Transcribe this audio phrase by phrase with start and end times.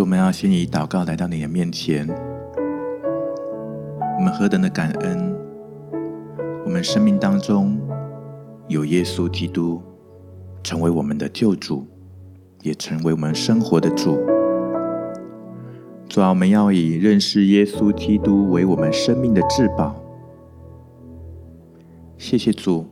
[0.00, 2.08] 主，我们要先以祷告来到你的面前。
[4.16, 5.36] 我们何等的感恩！
[6.64, 7.78] 我们生命当中
[8.66, 9.82] 有耶稣基督，
[10.62, 11.86] 成为我们的救主，
[12.62, 14.18] 也成为我们生活的主。
[16.08, 20.02] 主啊，我们要以认识耶稣基督为我们生命的至宝。
[22.16, 22.86] 谢谢主。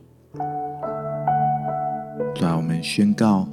[2.35, 3.47] 主啊，我们宣告，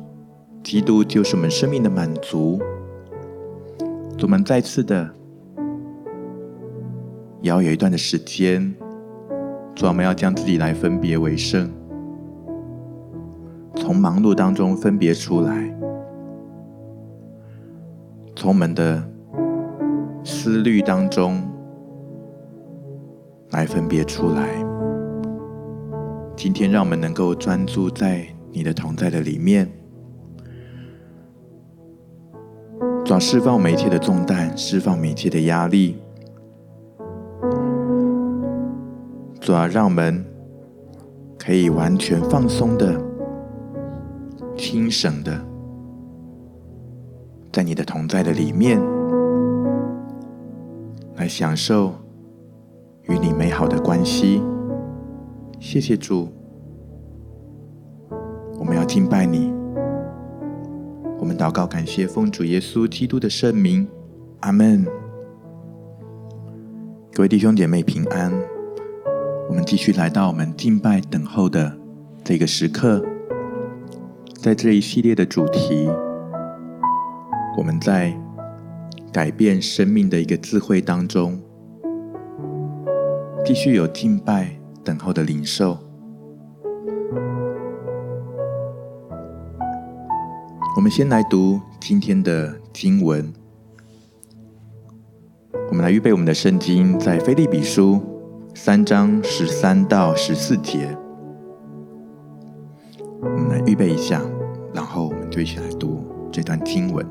[0.62, 2.60] 基督就是我们生命的满足。
[4.22, 5.08] 我们再次的，
[7.40, 8.74] 也要有一段的时间，
[9.74, 11.70] 主，我们要将自己来分别为圣，
[13.76, 15.72] 从忙碌当中分别出来，
[18.34, 19.00] 从我们的
[20.24, 21.40] 思虑当中
[23.50, 24.48] 来分别出来。
[26.36, 28.26] 今天，让我们能够专注在。
[28.52, 29.70] 你的同在的里面，
[33.06, 35.96] 主要释放每一切的重担，释放每一切的压力，
[39.40, 40.24] 主要让我们
[41.38, 43.00] 可以完全放松的、
[44.56, 45.40] 轻省的，
[47.52, 48.82] 在你的同在的里面，
[51.14, 51.92] 来享受
[53.04, 54.42] 与你美好的关系。
[55.60, 56.26] 谢谢主。
[58.58, 59.54] 我们要敬拜你，
[61.26, 63.84] 我们祷告感谢奉主耶稣基督的圣名，
[64.42, 64.86] 阿门。
[67.12, 68.32] 各位弟兄姐妹平安，
[69.48, 71.76] 我们继续来到我们敬拜等候的
[72.22, 73.04] 这个时刻，
[74.36, 75.90] 在这一系列的主题，
[77.58, 78.16] 我们在
[79.12, 81.42] 改变生命的一个智慧当中，
[83.44, 85.85] 继续有敬拜等候的领受。
[90.76, 93.32] 我们先来读今天的经文。
[95.70, 97.98] 我们来预备我们的圣经，在腓立比书
[98.54, 100.94] 三章十三到十四节。
[103.22, 104.20] 我们来预备一下，
[104.74, 107.06] 然后我们就一起来读这段经文。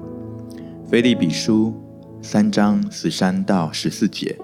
[0.87, 1.73] 腓立比书
[2.21, 4.37] 三章十三到十四节，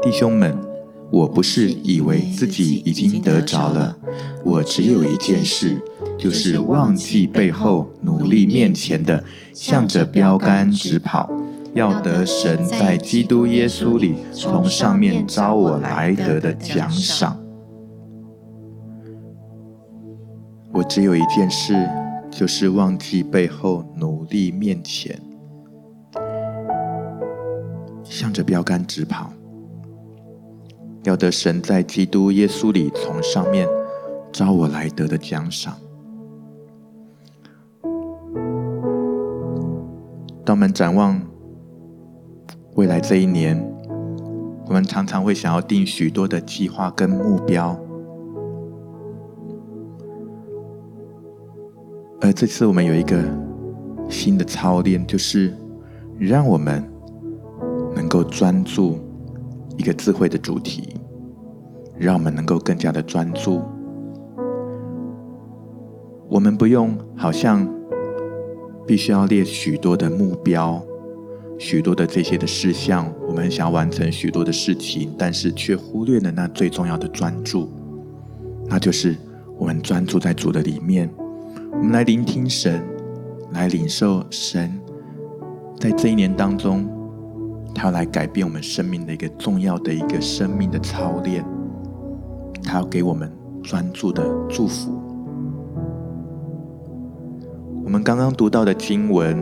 [0.00, 0.69] 弟兄们。
[1.10, 3.96] 我不是以为自己已经得着了，
[4.44, 5.80] 我只有一件事，
[6.16, 9.22] 就是忘记背后，努力面前的，
[9.52, 11.28] 向着标杆直跑，
[11.74, 17.36] 要得神在基督耶稣里从上面召我来得的奖赏。
[20.72, 21.88] 我只有一件事，
[22.30, 25.20] 就是忘记背后，努力面前，
[28.04, 29.32] 向着标杆直跑。
[31.04, 33.66] 要得神在基督耶稣里从上面
[34.30, 35.74] 召我来得的奖赏。
[40.44, 41.20] 当我们展望
[42.74, 43.58] 未来这一年，
[44.66, 47.78] 我们常常会想要定许多的计划跟目标，
[52.20, 53.22] 而这次我们有一个
[54.08, 55.56] 新的操练，就是
[56.18, 56.84] 让我们
[57.94, 58.98] 能够专注。
[59.76, 60.94] 一个智慧的主题，
[61.98, 63.62] 让我们能够更加的专注。
[66.28, 67.68] 我们不用好像
[68.86, 70.80] 必须要列许多的目标，
[71.58, 77.68] 许多的这些的事项，我们想要完成许多的事情，但是却忽略了那最重要的专注，
[78.66, 79.16] 那就是
[79.58, 81.10] 我们专注在主的里面，
[81.72, 82.82] 我们来聆听神，
[83.52, 84.80] 来领受神，
[85.78, 86.99] 在这一年当中。
[87.74, 91.44] 他要来改变我们生命的一个重要的一个生命的操练，
[92.62, 93.30] 他要给我们
[93.62, 94.92] 专注的祝福。
[97.84, 99.36] 我们刚刚读到的经文，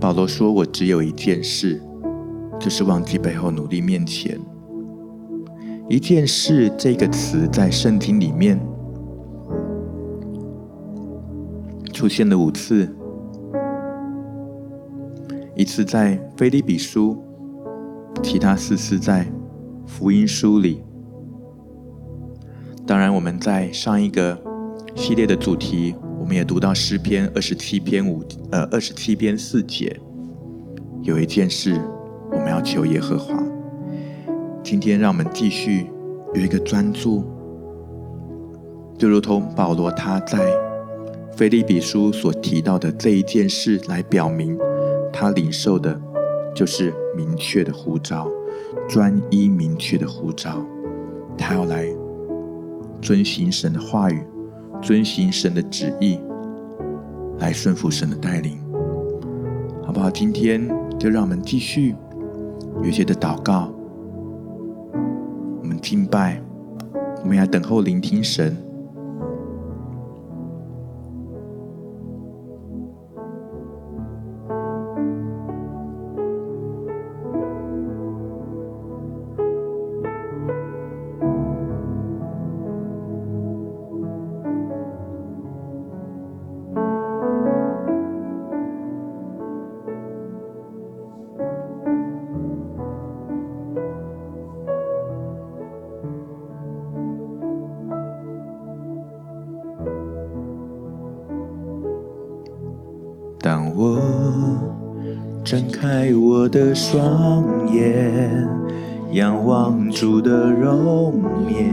[0.00, 1.80] 保罗说：“我只有一件事，
[2.58, 4.38] 就是忘记背后，努力面前。”
[5.88, 8.58] 一件事这个词在圣经里面
[11.92, 12.88] 出现了五次。
[15.54, 17.22] 一次在腓立比书，
[18.22, 19.26] 其他四次在
[19.86, 20.82] 福音书里。
[22.86, 24.36] 当然，我们在上一个
[24.96, 29.94] 系列的主题，我们也读到诗篇二十七篇五呃二十七篇四节，
[31.02, 31.78] 有一件事
[32.30, 33.38] 我们要求耶和华。
[34.64, 35.86] 今天让我们继续
[36.34, 37.24] 有一个专注，
[38.96, 40.38] 就如同保罗他在
[41.36, 44.58] 腓立比书所提到的这一件事来表明。
[45.22, 45.96] 他领受的，
[46.52, 48.28] 就是明确的呼召，
[48.88, 50.66] 专一明确的呼召。
[51.38, 51.86] 他要来
[53.00, 54.20] 遵行神的话语，
[54.80, 56.18] 遵行神的旨意，
[57.38, 58.58] 来顺服神的带领。
[59.84, 60.10] 好不好？
[60.10, 61.94] 今天就让我们继续
[62.82, 63.72] 有些的祷告，
[65.60, 66.42] 我们敬拜，
[67.22, 68.56] 我们要等候聆听神。
[103.52, 104.00] 当我
[105.44, 108.48] 睁开我的双眼，
[109.10, 111.70] 仰望主的容颜，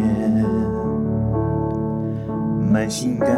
[2.69, 3.29] 满心感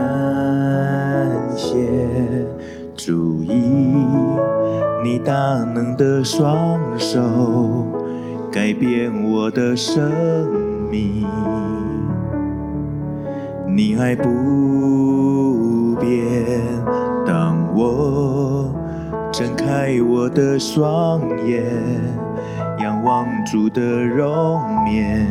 [1.56, 1.88] 谢
[2.96, 3.54] 主意，
[5.04, 5.34] 你大
[5.76, 7.22] 能的双手
[8.52, 10.12] 改变我的生
[10.90, 11.28] 命，
[13.68, 16.81] 你爱不变。
[19.72, 21.64] 开我的双眼，
[22.80, 25.26] 仰望主的容颜，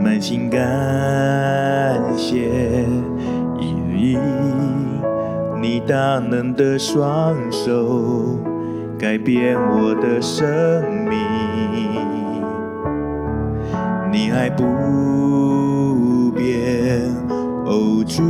[0.00, 0.60] 满心感
[2.16, 2.86] 谢，
[3.58, 4.16] 因为
[5.60, 8.38] 你大能的双手
[8.96, 10.46] 改变我的生
[11.08, 11.18] 命，
[14.12, 14.62] 你爱不
[16.30, 17.02] 变，
[17.66, 18.22] 哦主。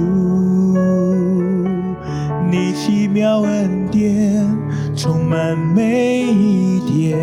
[2.50, 4.46] 你奇妙恩典
[4.94, 7.18] 充满每一天，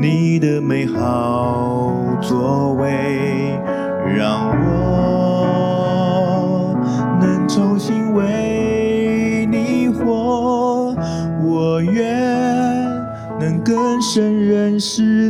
[0.00, 3.58] 你的美好作为
[4.16, 5.98] 让我
[7.20, 10.94] 能重新为你活。
[11.44, 12.16] 我愿
[13.40, 15.21] 能更深认识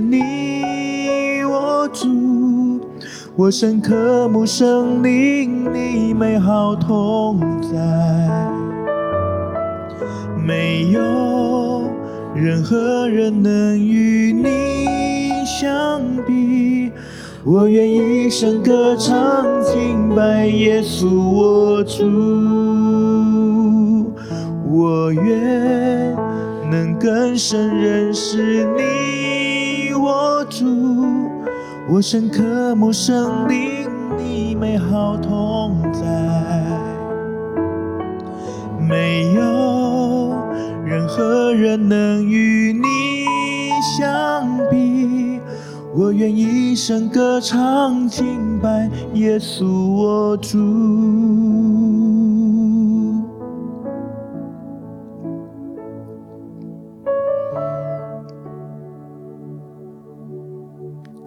[3.34, 7.79] 我深刻慕圣灵，你美好同在，
[10.37, 11.00] 没有
[12.34, 14.87] 任何人能与你
[15.46, 16.93] 相比。
[17.43, 22.05] 我愿一生歌唱敬拜耶稣我主，
[24.70, 26.14] 我愿
[26.70, 31.22] 能更深认识你我主。
[31.88, 36.00] 我深刻慕圣灵，你美好同在，
[38.79, 40.32] 没有
[40.87, 43.26] 任何人能与你
[43.99, 45.40] 相比。
[45.94, 50.58] 我愿一生歌唱敬拜耶稣我主。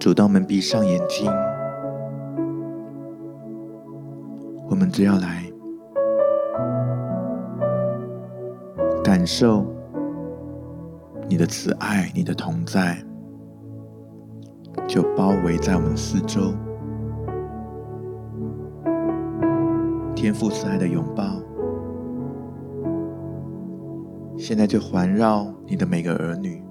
[0.05, 1.27] 主，当我们闭上眼睛，
[4.69, 5.43] 我们只要来
[9.03, 9.65] 感受
[11.27, 13.03] 你的慈爱、你的同在，
[14.87, 16.53] 就包围在我们四周。
[20.15, 21.23] 天父慈爱的拥抱，
[24.37, 26.63] 现在就环绕你的每个儿女。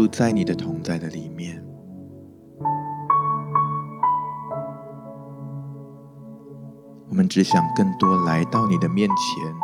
[0.00, 1.62] 住在你的同在的里面，
[7.10, 9.54] 我们只想更多来到你的面前，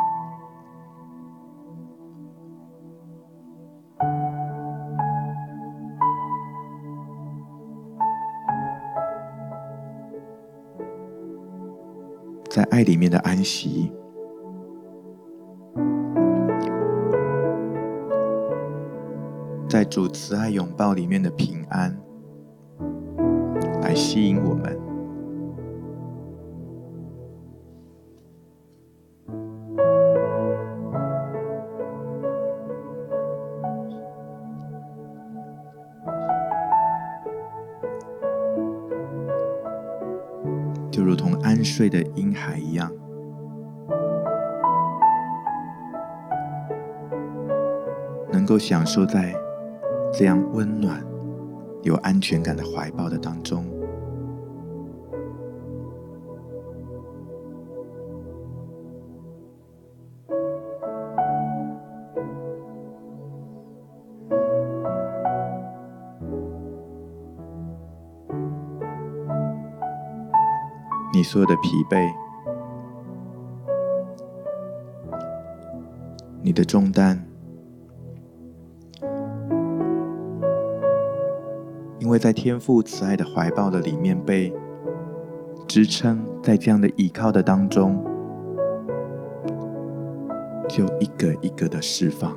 [12.47, 13.91] 在爱里面的安息。
[19.89, 21.97] 主慈爱拥抱里面的平安，
[23.81, 24.77] 来吸引我们，
[40.91, 42.91] 就如同安睡的婴孩一样。
[48.31, 49.46] 能够享受在。
[50.17, 50.99] 这样温暖
[51.83, 53.63] 有安全感的怀抱的当中。
[71.13, 72.11] 你所有的疲惫
[76.41, 77.23] 你的重担
[82.07, 84.53] 因为在天父慈爱的怀抱的里面被
[85.67, 88.01] 支撑，在这样的倚靠的当中，
[90.69, 92.33] 就一个一个的释放，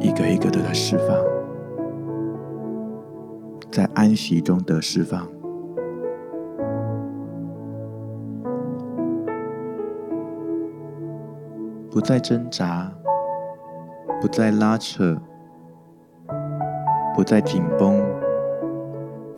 [0.00, 1.16] 一个一个的的释放，
[3.70, 5.24] 在安息中得释放。
[11.92, 12.92] 不再挣扎，
[14.20, 15.16] 不再拉扯，
[17.14, 18.02] 不再紧绷，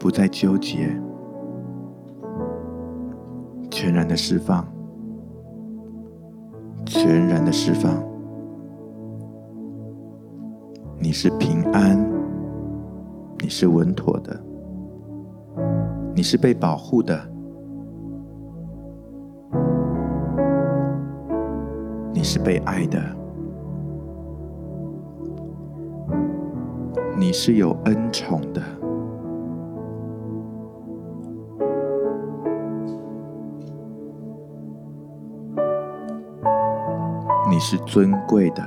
[0.01, 0.89] 不再纠结，
[3.71, 4.67] 全然的释放，
[6.87, 8.03] 全然的释放。
[10.99, 12.03] 你是平安，
[13.41, 14.43] 你是稳妥的，
[16.15, 17.21] 你是被保护的。
[22.15, 22.99] 你是被爱的，
[27.19, 28.63] 你是有恩宠的，
[37.51, 38.63] 你是尊贵的。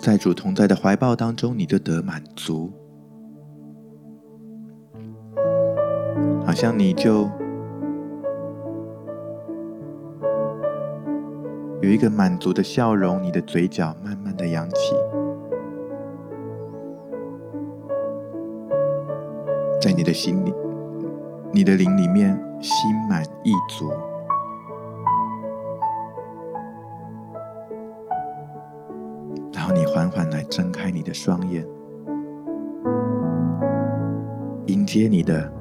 [0.00, 2.72] 在主同在的怀抱当中，你就得满足，
[6.48, 7.28] 好像你就
[11.82, 14.94] 有一个满足的笑容，你的嘴角慢慢的扬起，
[19.78, 20.54] 在你的心里，
[21.52, 23.90] 你的灵里面心满意足。
[29.52, 31.62] 然后你缓缓来睁开你的双眼，
[34.64, 35.52] 迎接你的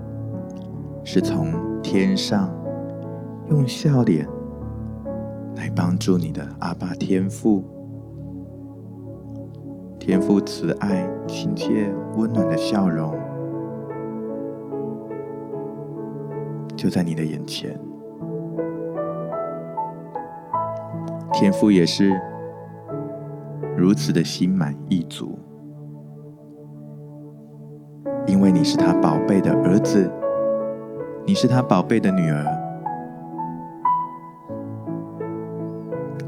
[1.09, 2.53] 是从天上
[3.49, 4.27] 用笑脸
[5.55, 7.63] 来帮助你的阿爸天父，
[9.97, 13.17] 天父慈爱、亲切、温暖的笑容
[16.75, 17.79] 就在你的眼前，
[21.31, 22.11] 天父也是。
[23.77, 25.39] 如此的心满意足，
[28.25, 30.11] 因为你是他宝贝的儿子，
[31.27, 32.45] 你是他宝贝的女儿，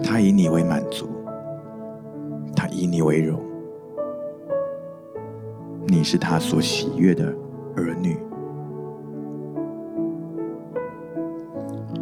[0.04, 1.08] 他以你为满足，
[2.54, 3.40] 他以你为荣，
[5.88, 7.34] 你是他所喜悦的
[7.78, 8.18] 儿女。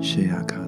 [0.02, 0.67] 谢亚卡。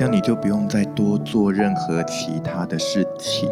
[0.00, 3.50] 这样你就不用再多做任何其他的事情，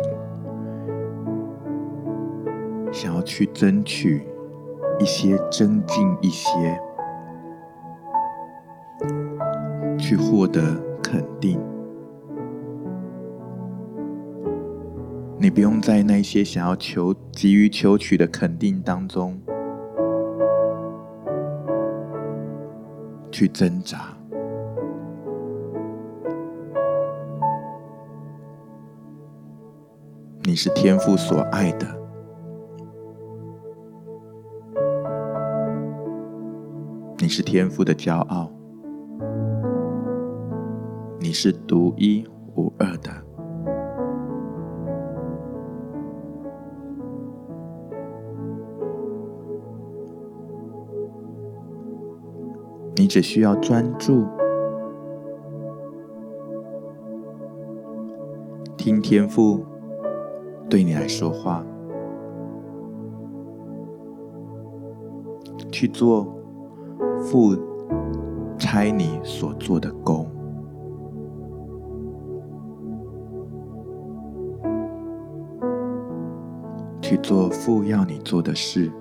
[2.91, 4.27] 想要去争取
[4.99, 6.81] 一些、增进一些，
[9.99, 10.63] 去获得
[11.03, 11.61] 肯定。
[15.37, 19.39] 你不用在那些想要求、急于求取的肯定当中
[23.31, 24.18] 去挣扎。
[30.61, 31.87] 是天父所爱的，
[37.19, 38.51] 你是天父的骄傲，
[41.21, 43.09] 你是独一无二的，
[52.97, 54.27] 你只需要专注，
[58.77, 59.65] 听天父。
[60.69, 61.65] 对你来说话，
[65.73, 66.27] 去做
[67.21, 67.57] 父
[68.59, 70.27] 差你所做的工，
[77.01, 78.93] 去做父要你做的事。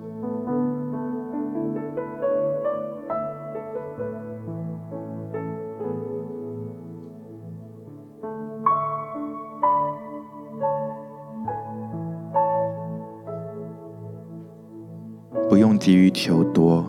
[15.77, 16.85] 急于求多，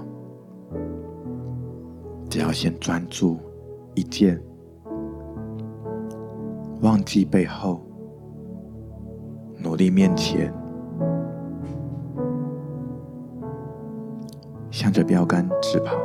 [2.29, 3.39] 只要先专注
[3.95, 4.43] 一件
[6.81, 7.81] 忘记背后，
[9.63, 10.53] 努力面前，
[14.71, 15.97] 向着标杆直跑。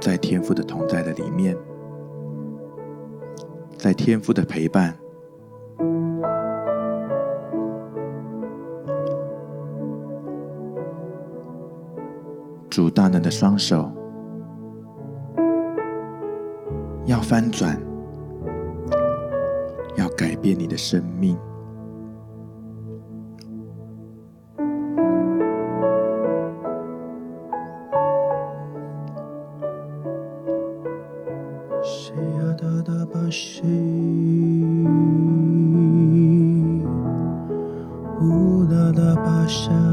[0.00, 1.56] 在天赋的同在的里面，
[3.86, 4.92] 在天父的陪伴，
[12.68, 13.88] 主大能的双手
[17.04, 17.80] 要翻转，
[19.94, 21.38] 要改变你的生命。
[31.86, 32.56] 谁呀？
[32.58, 33.62] 大大把谁？
[38.20, 39.85] 乌拉达巴什。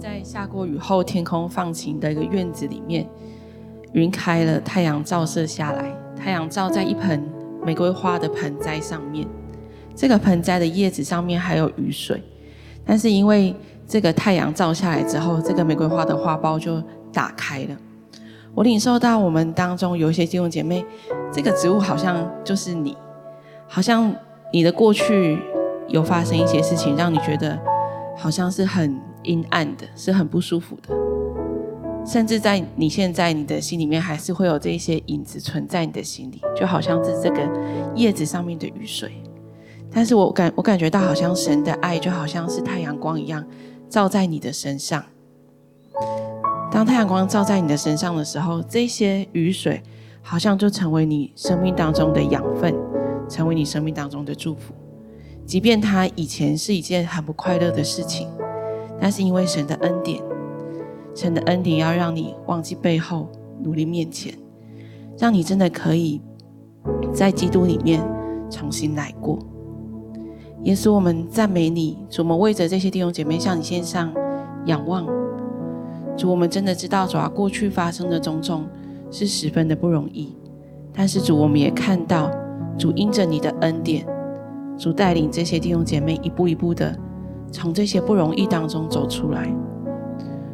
[0.00, 3.06] 在下过雨后天空放晴的一个院子里面，
[3.92, 7.22] 云开了，太阳照射下来，太阳照在一盆
[7.64, 9.26] 玫瑰花的盆栽上面。
[9.94, 12.22] 这个盆栽的叶子上面还有雨水，
[12.84, 13.54] 但是因为
[13.86, 17.76] 这个太阳照下来之后，这个玫瑰花的花苞就打开了。
[18.54, 20.84] 我领受到我们当中有一些弟兄姐妹，
[21.32, 22.96] 这个植物好像就是你，
[23.68, 24.14] 好像
[24.52, 25.38] 你的过去
[25.88, 27.58] 有发生一些事情，让你觉得
[28.16, 29.00] 好像是很。
[29.24, 30.94] 阴暗的，是很不舒服的，
[32.06, 37.40] 甚至在你现在你的心里面，还是会有这些影子存在你的心里，就好像是这个
[37.94, 39.12] 叶子上面的雨水。
[39.90, 43.42] 但是我感我感觉到，好像神的爱就好像是太阳光一样，
[43.88, 45.02] 照在你的身上。
[46.70, 49.82] 当太阳光照在你的身上的时候，这些雨水
[50.20, 52.74] 好像就成为你生命当中的养分，
[53.26, 54.74] 成为你生命当中的祝福。
[55.46, 58.28] 即便它以前是一件很不快乐的事情。
[59.00, 60.22] 但是因为神的恩典，
[61.14, 63.28] 神的恩典要让你忘记背后，
[63.62, 64.32] 努力面前，
[65.18, 66.22] 让你真的可以
[67.12, 68.02] 在基督里面
[68.48, 69.38] 重新来过。
[70.62, 74.14] 耶稣，我们赞美你，主，我们为着这些弟兄姐妹向你献上
[74.64, 75.06] 仰望。
[76.16, 78.64] 主，我们真的知道，主啊，过去发生的种种
[79.10, 80.34] 是十分的不容易。
[80.94, 82.30] 但是主，我们也看到，
[82.78, 84.06] 主因着你的恩典，
[84.78, 86.96] 主带领这些弟兄姐妹一步一步的。
[87.52, 89.48] 从这些不容易当中走出来，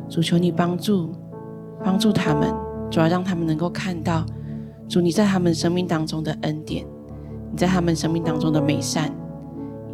[0.06, 1.10] 主求你帮助，
[1.82, 2.52] 帮助他们，
[2.90, 4.22] 主要让他们能够看到，
[4.86, 6.84] 主你在他们生命当中的恩典，
[7.50, 9.10] 你在他们生命当中的美善，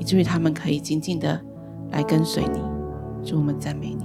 [0.01, 1.41] 以至于他们可以紧紧的
[1.93, 2.61] 来跟随你。
[3.23, 4.05] 主，我们赞美你。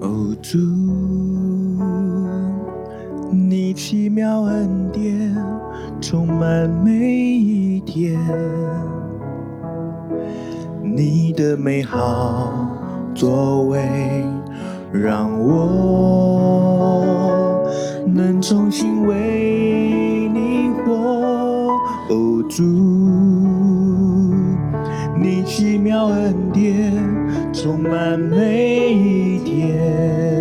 [0.00, 0.58] 哦，主，
[3.32, 5.34] 你奇妙恩典
[6.00, 8.18] 充满每一天。
[10.82, 12.52] 你的美好
[13.14, 13.80] 作为，
[14.92, 17.06] 让我
[18.04, 20.92] 能重新为你活。
[22.08, 22.64] 哦，主，
[25.16, 26.92] 你奇妙恩典
[27.52, 30.39] 充满每一天。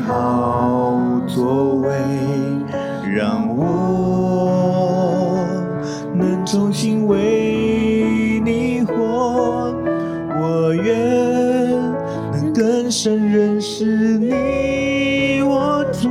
[0.00, 1.90] 好作为，
[3.14, 5.44] 让我
[6.14, 9.74] 能重新为你活。
[10.40, 10.94] 我愿
[12.32, 12.80] 能更。
[12.92, 16.08] 深认识你，我主，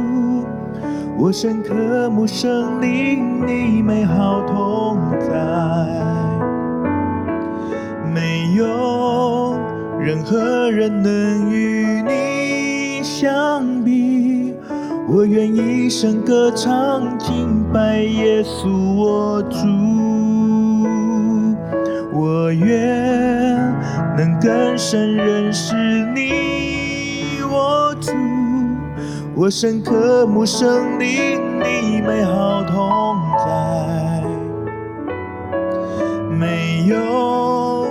[1.17, 5.27] 我深刻慕圣灵你美好同在，
[8.11, 9.59] 没有
[9.99, 13.78] 任何人能与你相比。
[15.11, 19.57] 我愿一生歌唱敬拜耶稣，我主，
[22.13, 23.57] 我愿。
[24.15, 25.73] 能更深认识
[26.13, 28.11] 你，我主，
[29.33, 34.21] 我深刻慕圣灵你美好同在，
[36.37, 37.87] 没有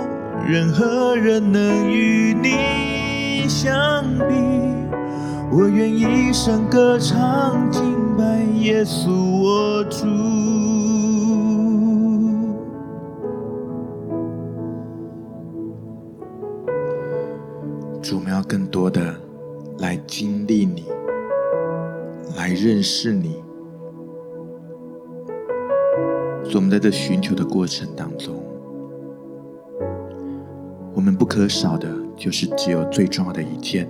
[0.47, 4.58] 任何人能与你相比，
[5.51, 10.05] 我愿一生歌唱敬拜耶稣我主。
[17.99, 19.15] 主，我们要更多的
[19.79, 20.85] 来经历你，
[22.37, 23.41] 来认识你。
[26.53, 28.35] 我们在这寻求的过程当中，
[30.93, 33.89] 我们不可少的就是只有最重要的一件，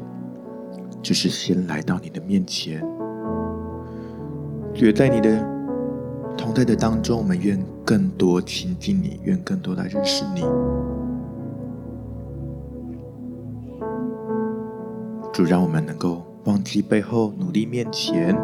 [1.02, 2.82] 就是先来到你的面前。
[4.74, 5.44] 主，在你的
[6.38, 10.42] 同在的当中，我们愿更多亲近你，愿更多来认识你。
[15.34, 18.38] 主，让我们能够忘记背后，努力面前。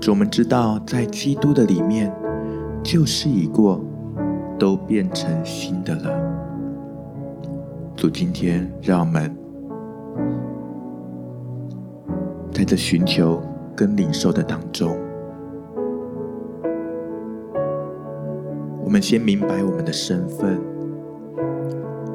[0.00, 2.10] 主，我们知道，在基督的里面，
[2.82, 3.80] 旧事已过，
[4.58, 6.10] 都变成新的了。
[7.96, 9.35] 主，今天让我们
[12.56, 13.42] 在这寻求
[13.76, 14.96] 跟领受的当中，
[18.82, 20.58] 我们先明白我们的身份，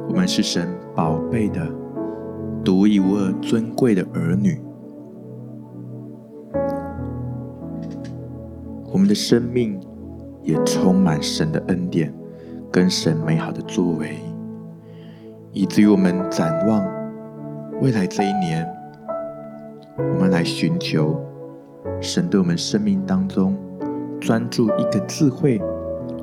[0.10, 1.62] 我们是神宝贝的。
[2.66, 4.60] 独一无二、尊贵的儿女，
[8.92, 9.80] 我们的生命
[10.42, 12.12] 也充满神的恩典，
[12.72, 14.18] 跟神美好的作为，
[15.52, 16.84] 以至于我们展望
[17.80, 18.68] 未来这一年，
[20.14, 21.20] 我们来寻求
[22.00, 23.56] 神对我们生命当中
[24.20, 25.62] 专注一个智慧、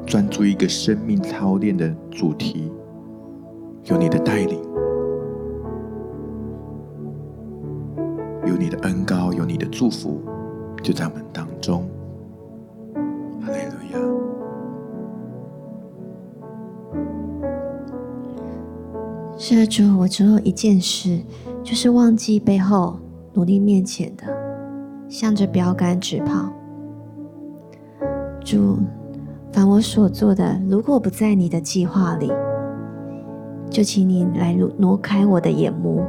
[0.06, 2.72] 专注一个生命操练的主题，
[3.84, 4.58] 有你的带领。
[8.46, 10.22] 有你的恩膏，有你的祝福，
[10.82, 11.86] 就在我们当中。
[13.42, 13.98] 哈利路亚。
[19.36, 21.20] 是主，我只有一件事，
[21.62, 22.98] 就是忘记背后，
[23.38, 24.24] 努力面前的，
[25.08, 26.52] 向着标杆直跑。
[28.40, 28.78] 主，
[29.52, 32.32] 凡我所做的，如果不在你的计划里，
[33.70, 36.02] 就请你来挪开我的眼目。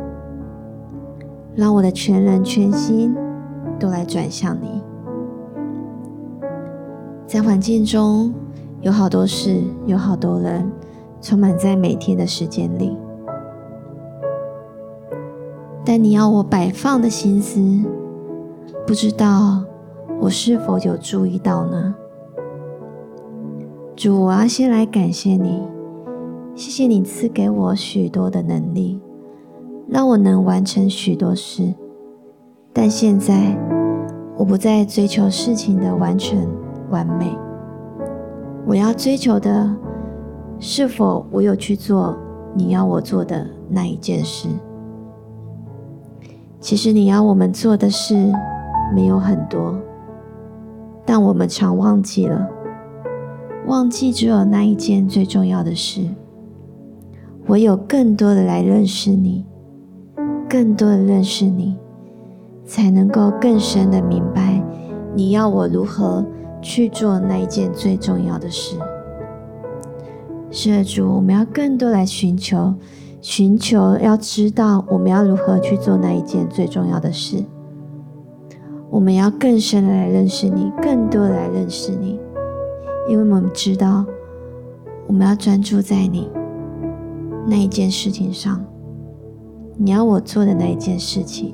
[1.54, 3.16] 让我的全人全心
[3.78, 4.82] 都来转向你。
[7.28, 8.34] 在环境中
[8.82, 10.68] 有好多事，有好多人，
[11.22, 12.98] 充满在每天的时间里。
[15.92, 17.60] 但你要我摆放的心思，
[18.86, 19.64] 不知道
[20.22, 21.96] 我是否有注意到呢？
[23.96, 25.64] 主，我要先来感谢你，
[26.54, 29.02] 谢谢你赐给我许多的能力。
[29.88, 31.74] 让我能完成许多事，
[32.72, 33.58] 但现在
[34.38, 36.48] 我不再追求事情的完全
[36.92, 37.36] 完美。
[38.68, 39.76] 我要追求的，
[40.60, 42.16] 是否我有去做
[42.54, 44.48] 你要我做的那一件事？
[46.60, 48.32] 其实你要我们做的事
[48.94, 49.76] 没有很多，
[51.06, 52.48] 但我们常忘记了，
[53.68, 56.02] 忘记只有那一件最重要的事。
[57.48, 59.46] 我有更多的来认识你。
[60.50, 61.78] 更多的认识你，
[62.66, 64.60] 才能够更深的明白
[65.14, 66.26] 你要我如何
[66.60, 68.76] 去做那一件最重要的事。
[70.50, 72.74] 是的，主，我们要更多来寻求，
[73.22, 77.44] 寻求要知道我们要如何去做那一件最重要的事。
[78.90, 82.20] 我们要更深的来认识你，更多的来认识你，
[83.08, 84.06] 因为我们知道
[85.06, 86.30] 我们要专注在你
[87.46, 88.64] 那一件事情上。
[89.78, 91.54] 你要我做的那一件事情，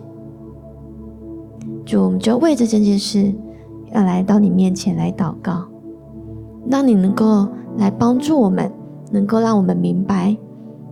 [1.86, 3.32] 主，我们就为着这件事，
[3.94, 5.66] 要来到你面前来祷告，
[6.68, 7.48] 让你能够
[7.78, 8.72] 来帮助我们，
[9.12, 10.36] 能够让我们明白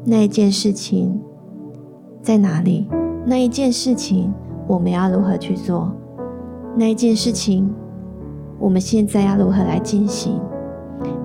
[0.06, 1.20] 那一件事情
[2.22, 2.88] 在哪里，
[3.26, 4.34] 那一件事情
[4.68, 5.92] 我们要如何去做，
[6.78, 7.74] 那一件事情
[8.60, 10.40] 我们现在要如何来进行，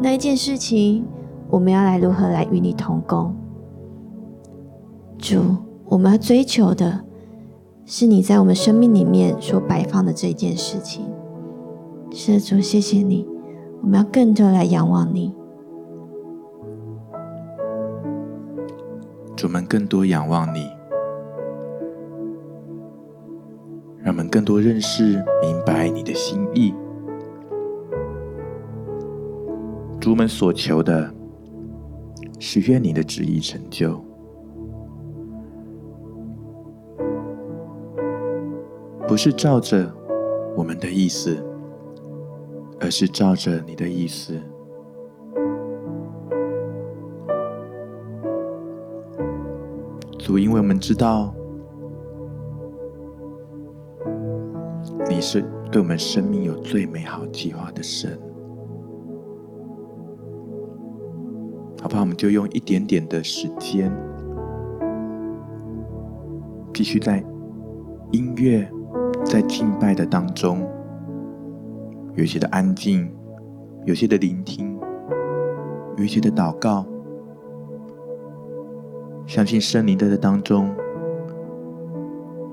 [0.01, 1.05] 那一件事情
[1.51, 3.35] 我们要来如何来与你同工，
[5.19, 5.41] 主。
[5.91, 7.01] 我们要追求的
[7.87, 11.03] 是你在我们生命里面所摆放的这一件事情。
[12.13, 13.27] 是，主，谢谢你。
[13.81, 15.33] 我们要更多来仰望你。
[19.39, 20.69] 主们更多仰望你，
[24.03, 26.75] 让我们更多认识、明白你的心意。
[30.01, 31.15] 主们所求的
[32.41, 34.05] 是愿你的旨意成就。
[39.07, 39.89] 不是照着
[40.57, 41.41] 我们的意思，
[42.81, 44.37] 而是照着你的意思。
[50.29, 51.35] 主，因为我们知道
[55.09, 58.11] 你是对我们生命有最美好计划的神，
[61.81, 62.03] 好不好？
[62.03, 63.91] 我们就用一点点的时间，
[66.75, 67.25] 继续在
[68.13, 68.71] 音乐、
[69.25, 70.61] 在敬拜的当中，
[72.17, 73.11] 有一些的安静，
[73.87, 74.79] 有些的聆听，
[75.97, 76.85] 有一些的祷告。
[79.29, 80.75] 相信圣灵在这当中，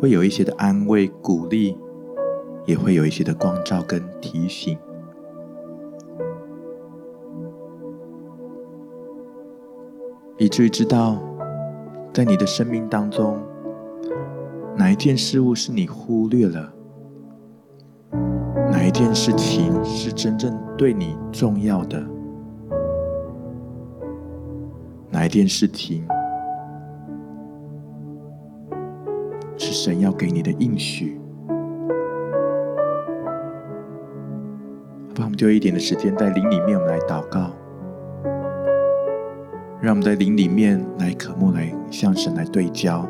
[0.02, 1.78] 会有一些的安慰、鼓励，
[2.66, 4.78] 也会有一些的光照跟提醒，
[10.38, 11.18] 以至于知道，
[12.14, 13.42] 在你的生命当中，
[14.76, 16.74] 哪一件事物是你忽略了，
[18.70, 22.06] 哪一件事情是真正对你重要的，
[25.10, 26.06] 哪一件事情。
[29.76, 31.20] 神要给你的应许，
[35.10, 37.52] 好吧，我们就一点的时间在灵里面，我们来祷告，
[39.82, 43.06] 让我们在灵里面来渴慕，来向神来对焦。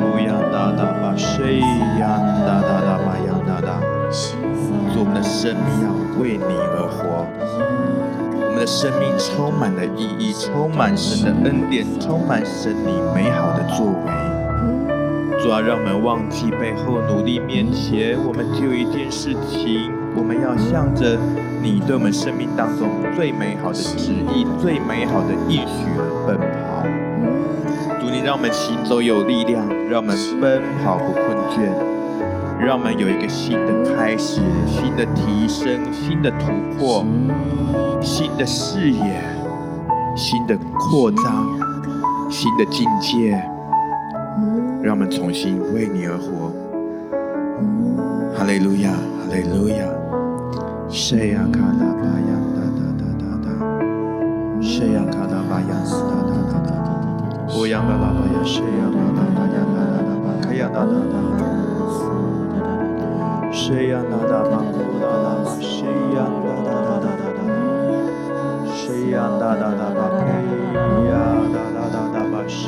[0.00, 1.58] 路亚哒哒巴，谁
[1.98, 3.80] 呀哒哒哒巴呀哒哒。
[5.00, 7.24] 我们的生命要为你而活，
[8.34, 14.10] 我们的生命充满了意义，充满神的恩典，充满神你美好的作为。
[15.40, 21.16] 主啊，让我们忘记背后，努力面前，我们只有一件事情，我们要向着
[21.62, 26.07] 你对我们生命当中最美好的旨意、最美好的意许。
[28.28, 31.62] 让我们行走有力量，让我们奔跑不困倦，
[32.60, 37.06] 让我们有一个新的开始、新的提升、新的突破、
[38.02, 39.22] 新的视野、
[40.14, 41.46] 新的扩张、
[42.28, 43.42] 新的境界，
[44.82, 46.52] 让我们重新为你而活。
[48.36, 49.86] 哈利路亚，哈利路亚。
[50.90, 51.40] 谁呀？
[51.50, 54.60] 卡拉巴呀，哒哒哒哒哒。
[54.60, 55.00] 谁呀？
[55.10, 56.87] 卡拉巴呀，哒哒哒哒。
[57.50, 60.28] 我呀啦啦吧呀，谁呀啦啦吧呀啦啦啦吧，
[63.50, 67.40] 谁呀啦啦吧，呼啦啦吧，谁呀啦啦啦啦啦，
[68.68, 70.28] 谁呀啦啦啦吧，开
[71.08, 71.12] 呀
[71.50, 72.62] 啦啦啦啦吧，谁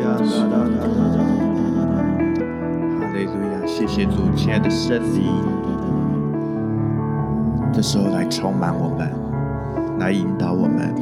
[0.00, 1.18] 呀啦啦啦啦啦。
[2.98, 5.26] 哈利路亚，谢谢主，亲爱的圣灵，
[7.72, 9.10] 这时候来充满我们，
[9.98, 10.94] 来引导我们，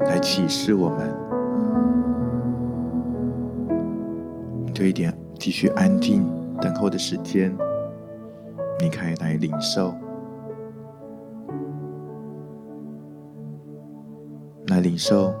[0.00, 1.17] 来启示我们。
[4.78, 6.24] 就一点继续安静
[6.60, 7.52] 等候的时间，
[8.78, 9.92] 你可以来领受，
[14.68, 15.34] 来领受，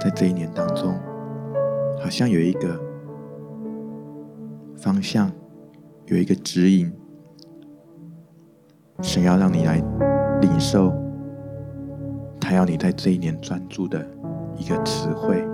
[0.00, 0.92] 在这一年当中，
[2.00, 2.76] 好像有一个
[4.76, 5.30] 方向，
[6.06, 6.92] 有一个指引，
[9.02, 9.76] 神要让你来
[10.40, 10.92] 领受，
[12.40, 14.04] 他要你在这一年专注的
[14.56, 15.51] 一个词汇。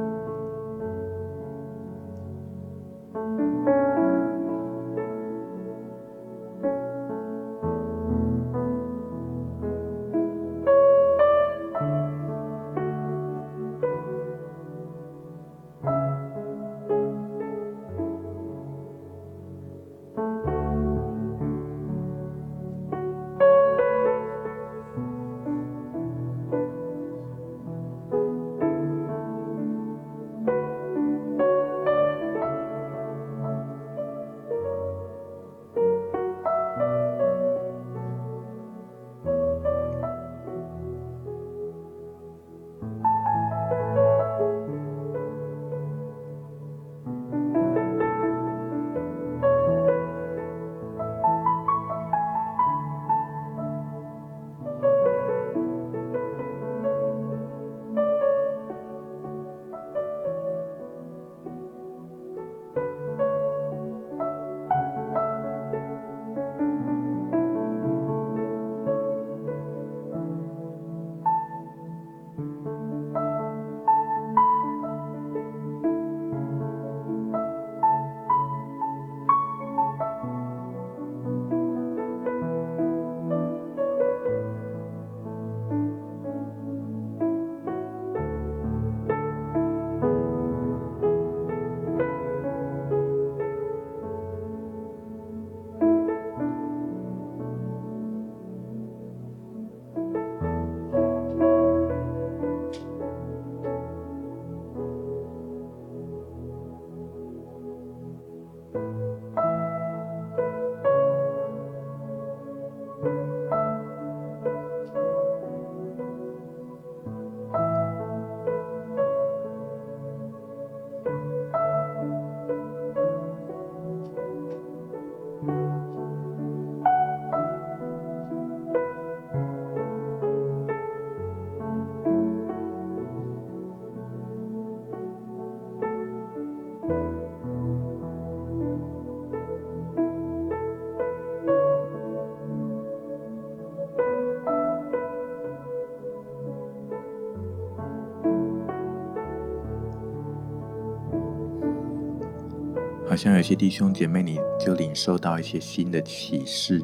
[153.19, 156.81] 像有些弟兄姐妹，你就领受到一些新的启示，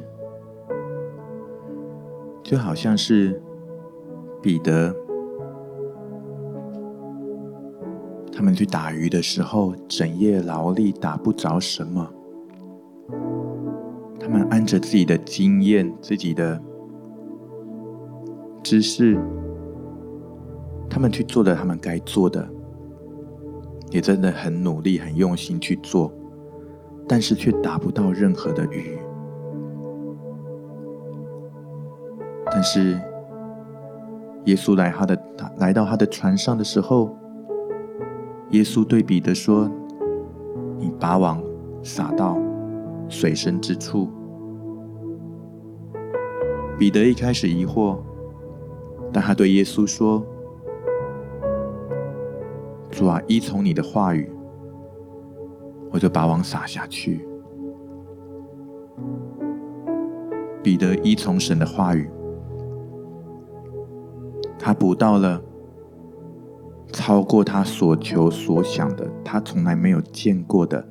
[2.43, 3.41] 就好像是
[4.41, 4.93] 彼得
[8.33, 12.05] 他们去打鱼的时候，整夜劳力打不着什么，
[14.19, 16.61] 他们按着自己的经验、自己的
[18.61, 19.17] 知识，
[20.89, 22.45] 他们去做了他们该做的。
[23.91, 26.11] 也真的很努力、很用心去做，
[27.07, 28.97] 但是却打不到任何的鱼。
[32.51, 32.99] 但是，
[34.45, 35.21] 耶稣来他的
[35.57, 37.17] 来到他的船上的时候，
[38.51, 39.67] 耶稣对彼得说
[40.77, 41.41] ：“你把网
[41.83, 42.37] 撒到
[43.09, 44.09] 水深之处。”
[46.77, 47.97] 彼得一开始疑惑，
[49.11, 50.23] 但他对耶稣说。
[52.91, 54.31] 主啊，依从你的话语，
[55.95, 57.25] 我就把网撒下去。
[60.61, 62.09] 彼得依从神的话语，
[64.59, 65.41] 他捕到了
[66.91, 70.85] 超过他所求所想的，他从来没有见过的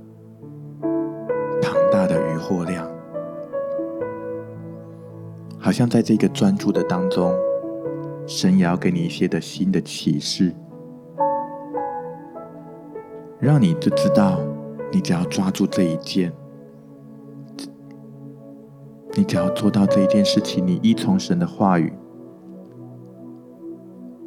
[1.60, 2.90] 庞大的渔获量。
[5.58, 7.30] 好像在这个专注的当中，
[8.26, 10.54] 神也要给你一些的新的启示。
[13.38, 14.40] 让你就知道，
[14.94, 16.32] 你只要抓住这一件，
[19.14, 21.92] 你只要做到这一件事情，你依从神的话语，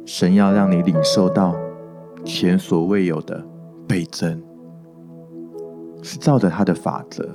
[0.04, 1.56] 神要让你领受到
[2.22, 3.42] 前所未有的
[3.88, 4.42] 倍增，
[6.02, 7.26] 是照着他的法则，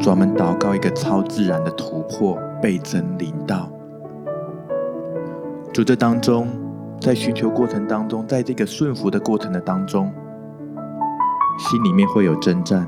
[0.00, 3.70] 专门祷告一个超自然的突破，倍增临到，
[5.74, 6.48] 就这当中。
[7.00, 10.10] 在寻求过程当中，在这个顺服的过程的当中，
[11.58, 12.86] 心里面会有征战，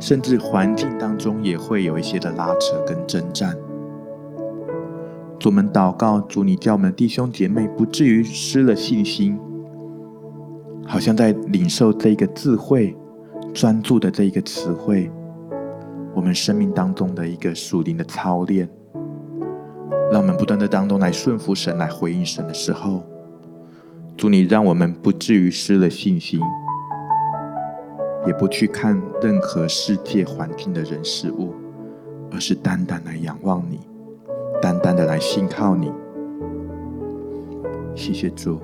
[0.00, 3.56] 甚至环境当中也会有一些的拉扯跟征战。
[5.38, 9.38] 主们祷告，主你叫我们弟兄姐妹不至于失了信心，
[10.84, 12.96] 好像在领受这个智慧、
[13.54, 15.08] 专注的这一个词汇，
[16.12, 18.68] 我们生命当中的一个属灵的操练。
[20.10, 23.04] 让我们不断的当中来顺服神，来回应神的时候，
[24.16, 26.40] 主你让我们不至于失了信心，
[28.28, 31.54] 也不去看任何世界环境的人事物，
[32.30, 33.80] 而是单单来仰望你，
[34.60, 35.90] 单单的来信靠你。
[37.96, 38.60] 谢谢主。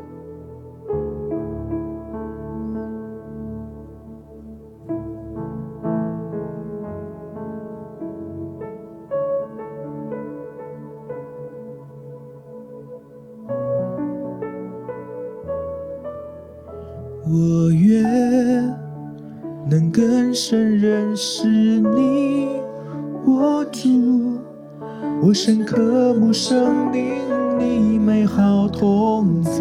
[25.34, 27.16] 深刻慕圣灵
[27.58, 29.60] 你美好同在，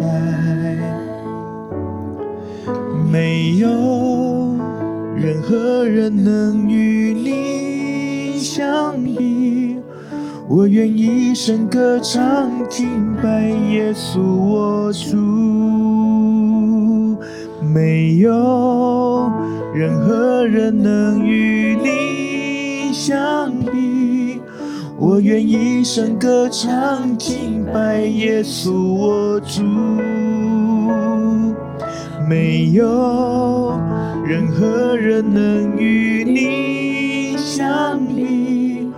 [3.10, 3.66] 没有
[5.16, 9.78] 任何人能与你相比，
[10.48, 13.40] 我愿一生歌唱敬拜
[13.72, 15.16] 耶稣我主。
[17.60, 19.28] 没有
[19.74, 23.93] 任何人能与你相比，
[24.96, 29.62] 我愿一生歌唱敬拜耶稣我主。
[32.28, 33.78] 没有
[34.24, 38.88] 任何人能与你相比，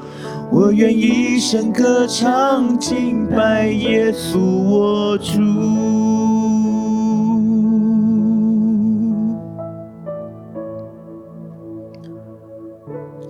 [0.53, 5.96] 我愿一生歌唱敬拜耶稣我主。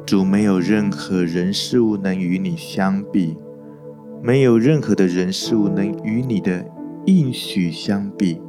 [0.06, 3.36] 主，没有任何人事物能与你相比，
[4.22, 6.64] 没有任何的人事物能与你的
[7.06, 8.40] 应许相比。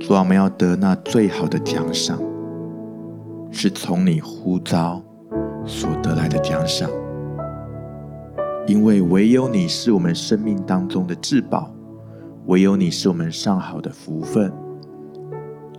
[0.00, 2.20] 主，我们要得那最好的奖赏，
[3.52, 5.00] 是从你呼召
[5.64, 6.90] 所得来的奖赏，
[8.66, 11.72] 因为唯有你是我们生命当中的至宝，
[12.46, 14.52] 唯有你是我们上好的福分。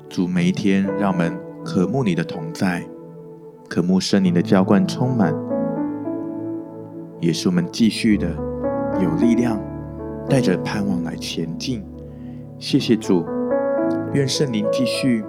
[0.08, 1.51] 主，每一天让我们。
[1.64, 2.84] 渴慕你的同在，
[3.70, 5.34] 渴慕圣灵的浇灌充满，
[7.20, 8.28] 也是我们继续的
[9.00, 9.62] 有力量，
[10.28, 11.84] 带着盼望来前进。
[12.58, 13.24] 谢谢主，
[14.14, 15.24] 愿圣灵继续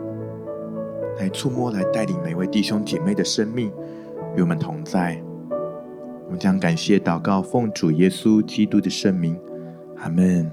[1.18, 3.70] 来触摸，来带领每位弟兄姐妹的生命
[4.34, 5.22] 与我们同在。
[6.24, 9.38] 我们将感谢祷告，奉主耶稣基督的圣名，
[9.98, 10.50] 阿门。